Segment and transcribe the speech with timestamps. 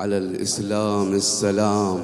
[0.00, 2.00] على الإسلام السلام.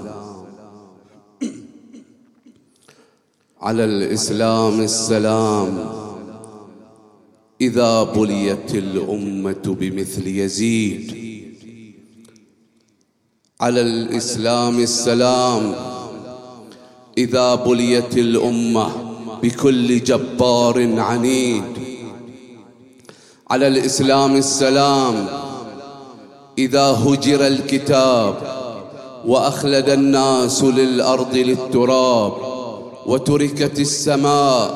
[3.60, 5.90] على الإسلام السلام.
[7.60, 11.16] إذا بليت الأمة بمثل يزيد.
[13.60, 15.74] على الإسلام السلام.
[17.19, 18.89] إذا بليت الأمة
[19.43, 21.65] بكل جبار عنيد.
[23.51, 25.52] على الإسلام السلام.
[26.59, 28.35] إذا هجر الكتاب
[29.27, 32.32] وأخلد الناس للأرض للتراب
[33.06, 34.74] وتركت السماء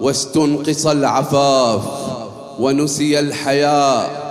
[0.00, 1.82] واستنقص العفاف
[2.60, 4.24] ونسي الحياء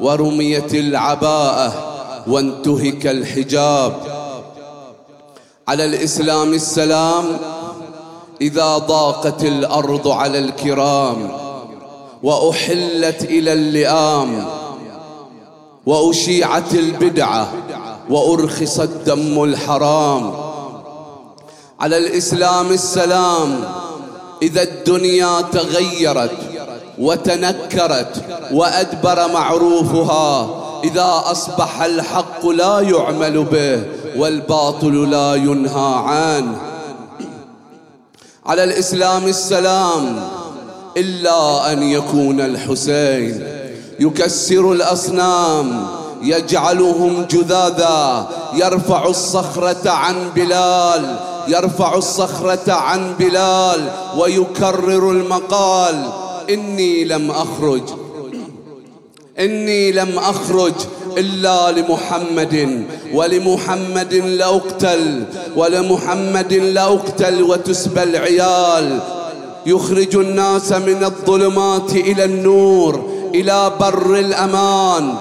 [0.00, 1.72] ورميت العباءة
[2.26, 3.92] وانتهك الحجاب.
[5.68, 7.24] على الإسلام السلام
[8.40, 11.28] إذا ضاقت الأرض على الكرام
[12.22, 14.46] وأحلت إلى اللئام
[15.86, 17.52] وأشيعت البدعة
[18.10, 20.32] وأرخص الدم الحرام.
[21.80, 23.64] على الإسلام السلام
[24.42, 26.30] إذا الدنيا تغيرت
[26.98, 33.82] وتنكرت وأدبر معروفها إذا أصبح الحق لا يعمل به
[34.16, 36.56] والباطل لا ينهى عنه.
[38.46, 40.28] على الإسلام السلام
[40.96, 43.63] إلا أن يكون الحسين.
[44.00, 45.86] يكسر الأصنام
[46.22, 51.16] يجعلهم جذاذا يرفع الصخرة عن بلال
[51.48, 56.06] يرفع الصخرة عن بلال ويكرر المقال
[56.50, 57.82] إني لم أخرج
[59.38, 60.72] إني لم أخرج
[61.18, 62.84] إلا لمحمد
[63.14, 65.24] ولمحمد لأقتل
[65.56, 69.00] ولمحمد لأقتل وتسبى العيال.
[69.66, 75.14] يخرج الناس من الظلمات إلى النور إلى بر الأمان.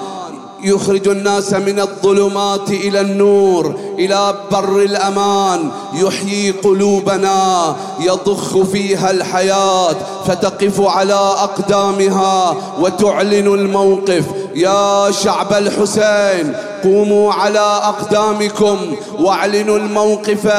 [0.64, 5.72] يخرج الناس من الظلمات إلى النور إلى بر الأمان.
[5.94, 9.96] يحيي قلوبنا يضخ فيها الحياة
[10.26, 14.24] فتقف على أقدامها وتعلن الموقف.
[14.56, 18.78] يا شعب الحسين قوموا على أقدامكم
[19.20, 20.54] واعلنوا الموقف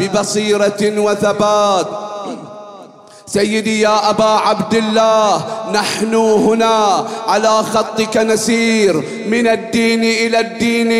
[0.00, 1.86] ببصيرة وثبات.
[3.32, 9.02] سيدي يا أبا عبد الله نحن هنا على خطك نسير.
[9.28, 10.92] من الدين إلى الدين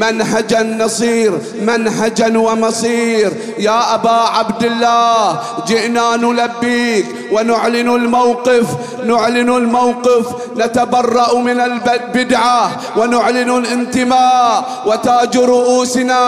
[0.00, 3.32] منهجا نصير منهجا ومصير.
[3.58, 8.66] يا أبا عبد الله جئنا نلبيك ونعلن الموقف
[9.04, 10.26] نعلن الموقف.
[10.56, 14.82] نتبرأ من البدعة ونعلن الانتماء.
[14.86, 16.22] وتاج رؤوسنا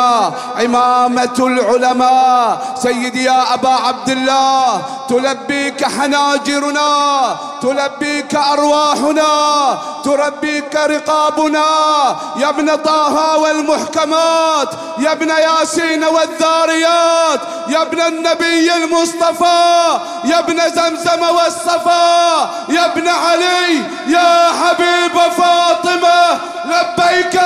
[0.56, 2.74] عمامة العلماء.
[2.82, 4.82] سيدي يا أبا عبد الله
[5.40, 11.64] تلبيك حناجرنا تلبيك أرواحنا تربيك رقابنا.
[12.36, 14.68] يا ابن طه والمحكمات
[14.98, 23.82] يا ابن ياسين والذاريات يا ابن النبي المصطفى يا ابن زمزم والصفا يا ابن علي
[24.06, 26.40] يا حبيب فاطمة.
[26.64, 27.40] لبيك لبيك